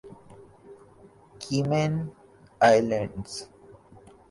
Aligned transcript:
Cayman 1.41 1.93
islands 2.61 3.33